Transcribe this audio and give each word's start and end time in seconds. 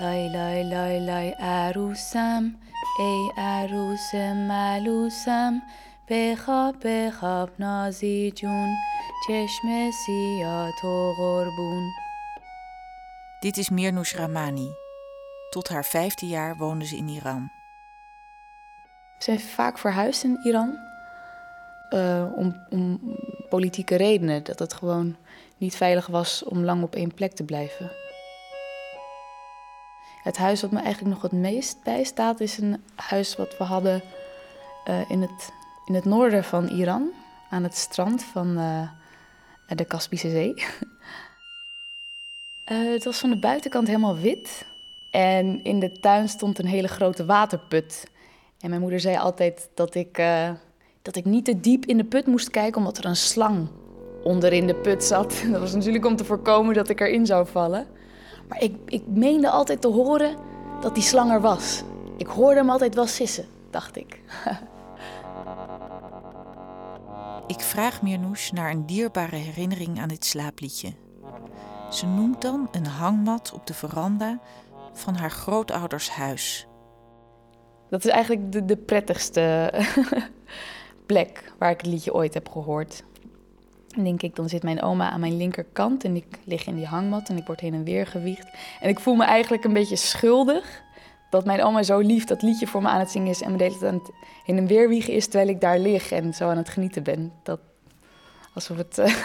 لای 0.00 0.28
لای 0.28 0.62
لای 0.62 1.00
لای 1.00 1.30
عروسم 1.30 2.54
ای 2.98 3.30
عروس 3.36 4.14
ملوسم 4.14 5.62
بخواب 6.08 6.76
بخواب 6.84 7.50
نازی 7.58 8.30
جون 8.30 8.68
چشم 9.28 9.90
سیاه 10.06 10.70
تو 10.82 11.12
قربون 11.18 11.90
Dit 13.40 13.56
is 13.56 13.70
Mirnoush 13.70 14.14
Ramani. 14.16 14.68
Tot 15.50 15.68
haar 15.68 15.84
vijfde 15.84 16.26
jaar 16.26 16.56
woonde 16.56 16.84
ze 16.86 16.96
in 16.96 17.08
Iran. 17.08 17.50
Ze 19.18 19.30
heeft 19.30 19.46
vaak 19.46 19.78
verhuisd 19.78 20.24
in 20.24 20.38
Iran. 20.44 20.78
eh, 21.88 22.24
om, 22.34 22.66
om 22.70 23.00
politieke 23.48 23.96
redenen. 23.96 24.44
Dat 24.44 24.58
het 24.58 24.72
gewoon 24.72 25.16
niet 25.58 25.76
veilig 25.76 26.06
was 26.06 26.44
om 26.44 26.64
lang 26.64 26.82
op 26.82 26.94
één 26.94 27.14
plek 27.14 27.32
te 27.32 27.44
blijven. 27.44 27.90
Het 30.23 30.37
huis 30.37 30.61
wat 30.61 30.71
me 30.71 30.79
eigenlijk 30.79 31.13
nog 31.13 31.21
het 31.21 31.31
meest 31.31 31.83
bijstaat 31.83 32.39
is 32.39 32.57
een 32.57 32.83
huis 32.95 33.35
wat 33.35 33.57
we 33.57 33.63
hadden 33.63 34.01
eh, 34.85 35.09
in, 35.09 35.21
het, 35.21 35.51
in 35.85 35.93
het 35.93 36.05
noorden 36.05 36.43
van 36.43 36.67
Iran. 36.67 37.11
Aan 37.49 37.63
het 37.63 37.75
strand 37.75 38.23
van 38.23 38.57
eh, 38.57 39.75
de 39.75 39.85
Kaspische 39.85 40.29
Zee. 40.29 40.53
Eh, 42.63 42.91
het 42.91 43.03
was 43.03 43.19
van 43.19 43.29
de 43.29 43.39
buitenkant 43.39 43.87
helemaal 43.87 44.17
wit. 44.17 44.65
En 45.11 45.63
in 45.63 45.79
de 45.79 45.91
tuin 45.91 46.29
stond 46.29 46.59
een 46.59 46.65
hele 46.65 46.87
grote 46.87 47.25
waterput. 47.25 48.07
En 48.59 48.69
mijn 48.69 48.81
moeder 48.81 48.99
zei 48.99 49.17
altijd 49.17 49.69
dat 49.73 49.95
ik, 49.95 50.21
dat 51.01 51.15
ik 51.15 51.25
niet 51.25 51.45
te 51.45 51.59
diep 51.59 51.85
in 51.85 51.97
de 51.97 52.03
put 52.03 52.25
moest 52.25 52.49
kijken, 52.49 52.77
omdat 52.77 52.97
er 52.97 53.05
een 53.05 53.15
slang 53.15 53.67
onder 54.23 54.53
in 54.53 54.67
de 54.67 54.75
put 54.75 55.03
zat. 55.03 55.41
Dat 55.51 55.59
was 55.59 55.73
natuurlijk 55.73 56.05
om 56.05 56.15
te 56.15 56.25
voorkomen 56.25 56.73
dat 56.73 56.89
ik 56.89 56.99
erin 56.99 57.25
zou 57.25 57.47
vallen. 57.47 57.87
Maar 58.51 58.61
ik, 58.61 58.75
ik 58.85 59.07
meende 59.07 59.49
altijd 59.49 59.81
te 59.81 59.87
horen 59.87 60.35
dat 60.81 60.93
die 60.93 61.03
slang 61.03 61.31
er 61.31 61.41
was. 61.41 61.83
Ik 62.17 62.27
hoorde 62.27 62.55
hem 62.55 62.69
altijd 62.69 62.95
wel 62.95 63.07
sissen, 63.07 63.45
dacht 63.69 63.97
ik. 63.97 64.21
Ik 67.47 67.59
vraag 67.59 68.01
Mirnoush 68.01 68.49
naar 68.49 68.71
een 68.71 68.85
dierbare 68.85 69.35
herinnering 69.35 69.99
aan 69.99 70.07
dit 70.07 70.25
slaapliedje. 70.25 70.93
Ze 71.89 72.05
noemt 72.05 72.41
dan 72.41 72.67
een 72.71 72.85
hangmat 72.85 73.51
op 73.53 73.67
de 73.67 73.73
veranda 73.73 74.39
van 74.93 75.15
haar 75.15 75.31
grootouders 75.31 76.09
huis. 76.09 76.67
Dat 77.89 78.05
is 78.05 78.11
eigenlijk 78.11 78.51
de, 78.51 78.65
de 78.65 78.77
prettigste 78.77 79.73
plek 81.05 81.53
waar 81.57 81.71
ik 81.71 81.77
het 81.77 81.85
liedje 81.85 82.13
ooit 82.13 82.33
heb 82.33 82.49
gehoord. 82.49 83.03
Denk 83.95 84.21
ik, 84.21 84.35
dan 84.35 84.49
zit 84.49 84.63
mijn 84.63 84.81
oma 84.81 85.09
aan 85.09 85.19
mijn 85.19 85.37
linkerkant 85.37 86.03
en 86.03 86.15
ik 86.15 86.25
lig 86.43 86.65
in 86.65 86.75
die 86.75 86.85
hangmat 86.85 87.29
en 87.29 87.37
ik 87.37 87.45
word 87.45 87.59
heen 87.59 87.73
en 87.73 87.83
weer 87.83 88.07
gewiegd. 88.07 88.47
En 88.79 88.89
ik 88.89 88.99
voel 88.99 89.15
me 89.15 89.23
eigenlijk 89.23 89.63
een 89.63 89.73
beetje 89.73 89.95
schuldig 89.95 90.81
dat 91.29 91.45
mijn 91.45 91.63
oma 91.63 91.83
zo 91.83 91.99
lief 91.99 92.25
dat 92.25 92.41
liedje 92.41 92.67
voor 92.67 92.81
me 92.81 92.87
aan 92.87 92.99
het 92.99 93.11
zingen 93.11 93.29
is 93.29 93.41
en 93.41 93.51
me 93.51 93.57
de 93.57 93.63
hele 93.63 93.87
aan 93.87 93.93
het 93.93 94.11
heen 94.45 94.57
en 94.57 94.67
weer 94.67 94.89
wiegen 94.89 95.13
is 95.13 95.27
terwijl 95.27 95.49
ik 95.49 95.61
daar 95.61 95.79
lig 95.79 96.11
en 96.11 96.33
zo 96.33 96.49
aan 96.49 96.57
het 96.57 96.69
genieten 96.69 97.03
ben. 97.03 97.33
Dat, 97.43 97.59
alsof 98.53 98.77
het 98.77 98.97
eh, 98.97 99.15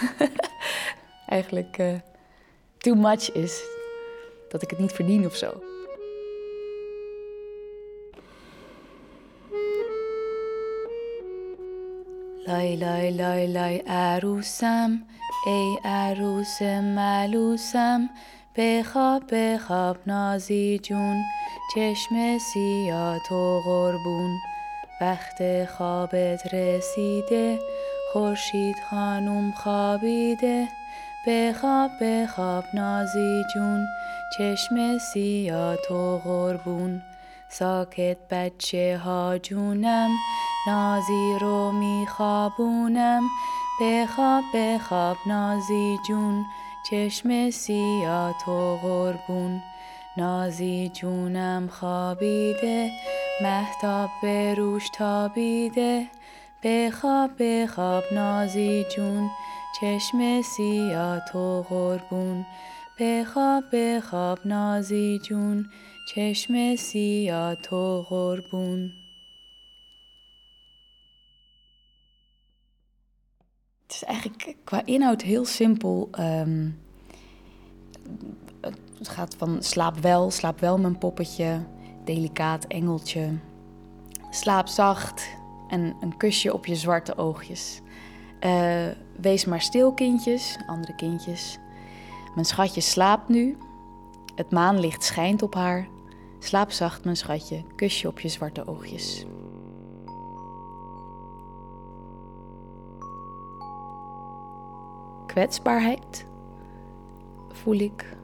eigenlijk 1.37 1.77
eh, 1.77 1.93
too 2.77 2.95
much 2.95 3.31
is. 3.31 3.63
Dat 4.49 4.61
ik 4.61 4.69
het 4.69 4.79
niet 4.79 4.91
verdien 4.91 5.25
of 5.25 5.35
zo. 5.35 5.76
لای 12.47 12.75
لای 12.75 13.11
لای 13.11 13.47
لای 13.47 13.77
عروسم 13.87 15.01
ای 15.45 15.77
عروس 15.85 16.61
ملوسم 16.61 18.09
بخواب 18.57 19.23
بخواب 19.31 19.97
نازی 20.07 20.79
جون 20.83 21.23
چشم 21.75 22.37
سیاه 22.37 23.19
تو 23.29 23.61
قربون 23.65 24.37
وقت 25.01 25.65
خوابت 25.65 26.53
رسیده 26.53 27.59
خورشید 28.13 28.75
خانوم 28.89 29.51
خوابیده. 29.51 30.67
بخواب 31.27 31.91
بخواب 32.01 32.63
نازی 32.73 33.43
جون 33.53 33.87
چشم 34.37 34.97
سیاه 34.97 35.75
تو 35.87 36.17
قربون 36.17 37.01
ساکت 37.49 38.17
بچه 38.31 39.01
ها 39.03 39.37
جونم 39.37 40.09
نازی 40.67 41.37
رو 41.41 41.71
میخوابونم. 41.71 43.23
بخواب 43.81 44.43
بخواب 44.53 45.17
نازی 45.25 45.97
جون. 46.07 46.45
چشم 46.89 47.49
سیاه 47.49 48.33
تو 48.45 48.77
قربون 48.81 49.61
نازی 50.17 50.89
جونم 50.89 51.67
خوابیده 51.67 52.91
محتاب 53.43 54.09
به 54.21 54.53
روش 54.53 54.89
تابیده. 54.89 56.07
بخواب 56.63 57.31
بخواب 57.39 58.03
نازی 58.11 58.85
جون. 58.95 59.29
چشم 59.81 60.41
سیاه 60.41 61.19
تو 61.31 61.65
قربون 61.69 62.45
بخواب 62.99 63.63
بخواب 63.73 64.39
نازی 64.45 65.19
جون. 65.19 65.65
چشم 66.15 66.75
سیاه 66.75 67.55
تو 67.55 68.05
قربون 68.09 68.93
Het 73.87 73.95
is 73.95 74.03
eigenlijk 74.03 74.55
qua 74.63 74.85
inhoud 74.85 75.21
heel 75.21 75.45
simpel. 75.45 76.07
Ehm, 76.11 76.69
het 78.97 79.09
gaat 79.09 79.35
van 79.37 79.63
slaap 79.63 79.97
wel, 79.97 80.31
slaap 80.31 80.59
wel 80.59 80.77
mijn 80.77 80.97
poppetje, 80.97 81.65
delicaat 82.03 82.65
engeltje. 82.65 83.37
Slaap 84.29 84.67
zacht 84.67 85.27
en 85.67 85.95
een 85.99 86.17
kusje 86.17 86.53
op 86.53 86.65
je 86.65 86.75
zwarte 86.75 87.17
oogjes. 87.17 87.81
Eh, 88.39 88.85
wees 89.21 89.45
maar 89.45 89.61
stil, 89.61 89.93
kindjes, 89.93 90.57
andere 90.65 90.95
kindjes. 90.95 91.57
Mijn 92.33 92.45
schatje 92.45 92.81
slaapt 92.81 93.29
nu. 93.29 93.57
Het 94.35 94.51
maanlicht 94.51 95.03
schijnt 95.03 95.41
op 95.41 95.53
haar. 95.53 95.87
Slaap 96.39 96.71
zacht, 96.71 97.03
mijn 97.03 97.17
schatje, 97.17 97.63
kusje 97.75 98.07
op 98.07 98.19
je 98.19 98.27
zwarte 98.29 98.67
oogjes. 98.67 99.25
Kwetsbaarheid 105.37 106.25
voel 107.51 107.79
ik. 107.79 108.17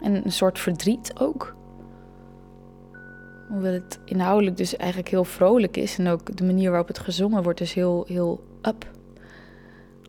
En 0.00 0.24
een 0.24 0.32
soort 0.32 0.58
verdriet 0.58 1.12
ook. 1.18 1.56
Hoewel 3.48 3.72
het 3.72 4.00
inhoudelijk 4.04 4.56
dus 4.56 4.76
eigenlijk 4.76 5.10
heel 5.10 5.24
vrolijk 5.24 5.76
is. 5.76 5.98
En 5.98 6.08
ook 6.08 6.36
de 6.36 6.44
manier 6.44 6.68
waarop 6.68 6.88
het 6.88 6.98
gezongen 6.98 7.42
wordt 7.42 7.60
is 7.60 7.72
heel, 7.72 8.04
heel 8.08 8.44
up. 8.62 8.90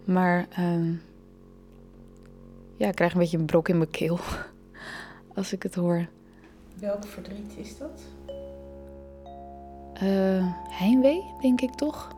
Maar 0.03 0.47
ehm, 0.49 0.93
ja, 2.75 2.87
ik 2.87 2.95
krijg 2.95 3.13
een 3.13 3.19
beetje 3.19 3.37
een 3.37 3.45
brok 3.45 3.69
in 3.69 3.77
mijn 3.77 3.89
keel 3.89 4.19
als 5.35 5.53
ik 5.53 5.63
het 5.63 5.75
hoor. 5.75 6.07
Welk 6.79 7.05
verdriet 7.05 7.57
is 7.57 7.77
dat? 7.77 8.01
Eh, 9.93 10.53
heimwee, 10.69 11.23
denk 11.41 11.61
ik 11.61 11.73
toch? 11.73 12.15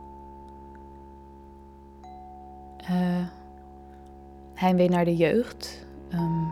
Eh, 2.84 3.26
heimwee 4.54 4.88
naar 4.88 5.04
de 5.04 5.16
jeugd. 5.16 5.86
Ehm, 6.10 6.44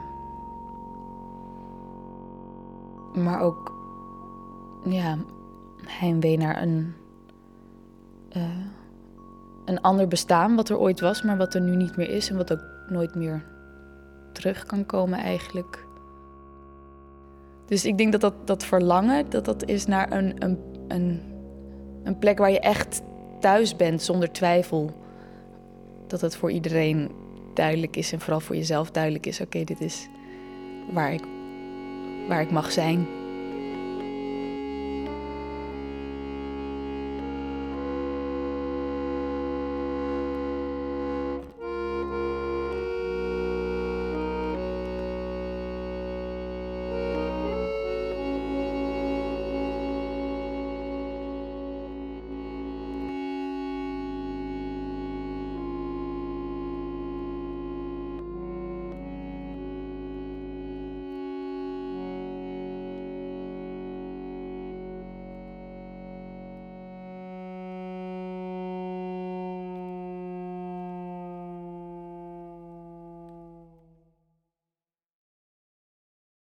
maar 3.25 3.41
ook, 3.41 3.73
ja, 4.85 5.17
heimwee 5.87 6.39
naar 6.39 6.63
een, 6.63 6.95
eh, 8.29 8.43
een 9.65 9.81
ander 9.81 10.09
bestaan 10.09 10.57
wat 10.57 10.69
er 10.69 10.79
ooit 10.79 11.01
was, 11.01 11.23
maar 11.23 11.37
wat 11.37 11.55
er 11.55 11.61
nu 11.61 11.77
niet 11.77 11.97
meer 11.97 12.11
is 12.11 12.31
en 12.31 12.37
wat 12.37 12.53
ook 12.53 12.65
nooit 12.89 13.15
meer 13.15 13.45
terug 14.33 14.67
kan 14.67 14.87
komen 14.87 15.19
eigenlijk. 15.19 15.87
Dus 17.67 17.85
ik 17.85 17.99
denk 17.99 18.13
dat 18.13 18.21
dat, 18.21 18.35
dat 18.47 18.65
verlangen, 18.65 19.31
dat 19.31 19.45
dat 19.45 19.65
is 19.65 19.87
naar 19.87 20.13
een, 20.13 20.35
een, 20.39 20.59
een, 20.89 21.21
een 22.05 22.19
plek 22.19 22.39
waar 22.39 22.51
je 22.51 22.61
echt 22.61 23.03
thuis 23.41 23.77
bent 23.77 24.03
zonder 24.03 24.33
twijfel. 24.33 24.91
Dat 26.09 26.21
het 26.21 26.37
voor 26.37 26.51
iedereen 26.51 27.11
duidelijk 27.55 27.97
is 27.97 28.13
en 28.13 28.21
vooral 28.21 28.41
voor 28.41 28.57
jezelf 28.57 28.91
duidelijk 28.91 29.27
is. 29.27 29.41
Oké, 29.41 29.65
dit 29.65 29.81
is 29.81 30.09
waar 30.91 31.13
ik, 31.13 31.23
waar 32.29 32.41
ik 32.41 32.51
mag 32.51 32.73
zijn. 32.73 33.07